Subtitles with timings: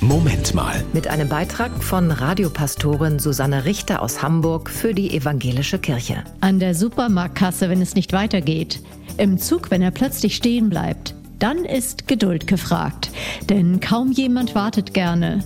[0.00, 0.84] Moment mal.
[0.92, 6.22] Mit einem Beitrag von Radiopastorin Susanne Richter aus Hamburg für die Evangelische Kirche.
[6.40, 8.80] An der Supermarktkasse, wenn es nicht weitergeht.
[9.16, 11.16] Im Zug, wenn er plötzlich stehen bleibt.
[11.40, 13.10] Dann ist Geduld gefragt.
[13.50, 15.42] Denn kaum jemand wartet gerne.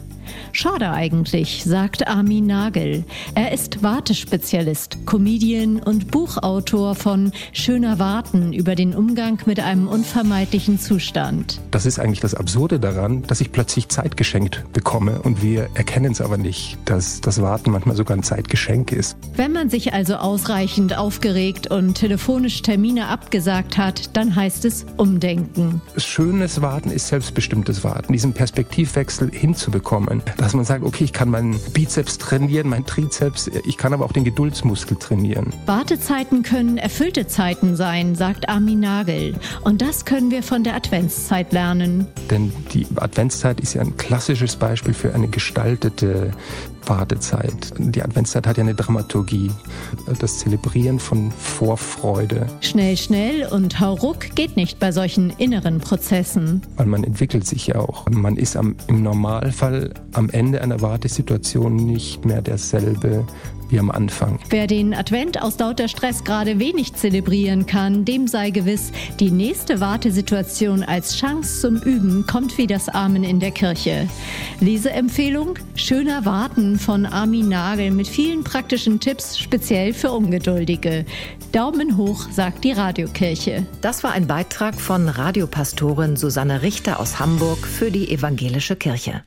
[0.53, 3.05] Schade eigentlich, sagt Armin Nagel.
[3.35, 10.79] Er ist Wartespezialist, Comedian und Buchautor von Schöner Warten über den Umgang mit einem unvermeidlichen
[10.79, 11.61] Zustand.
[11.71, 16.13] Das ist eigentlich das Absurde daran, dass ich plötzlich Zeit geschenkt bekomme und wir erkennen
[16.13, 19.17] es aber nicht, dass das Warten manchmal sogar ein Zeitgeschenk ist.
[19.35, 25.81] Wenn man sich also ausreichend aufgeregt und telefonisch Termine abgesagt hat, dann heißt es umdenken.
[25.97, 31.59] Schönes Warten ist selbstbestimmtes Warten, diesen Perspektivwechsel hinzubekommen dass man sagt, okay, ich kann meinen
[31.73, 35.53] Bizeps trainieren, meinen Trizeps, ich kann aber auch den Geduldsmuskel trainieren.
[35.67, 39.35] Wartezeiten können erfüllte Zeiten sein, sagt Armin Nagel.
[39.63, 42.07] Und das können wir von der Adventszeit lernen.
[42.31, 46.33] Denn die Adventszeit ist ja ein klassisches Beispiel für eine gestaltete
[46.87, 47.73] Wartezeit.
[47.79, 49.51] Die Adventszeit hat ja eine Dramaturgie,
[50.19, 52.47] das Zelebrieren von Vorfreude.
[52.61, 56.63] Schnell, schnell und hauruck geht nicht bei solchen inneren Prozessen.
[56.77, 58.09] Weil man entwickelt sich ja auch.
[58.11, 63.27] Man ist am, im Normalfall am Ende einer Wartesituation nicht mehr derselbe
[63.73, 64.39] wie am Anfang.
[64.51, 69.81] Wer den Advent aus lauter Stress gerade wenig zelebrieren kann, dem sei gewiss, die nächste
[69.81, 74.09] Wartesituation als Chance zum Üben kommt wie das Amen in der Kirche.
[74.61, 81.05] Leseempfehlung: Schöner Warten von Armin Nagel mit vielen praktischen Tipps, speziell für Ungeduldige.
[81.53, 83.67] Daumen hoch, sagt die Radiokirche.
[83.81, 89.23] Das war ein Beitrag von Radiopastorin Susanne Richter aus Hamburg für die Evangelische Kirche.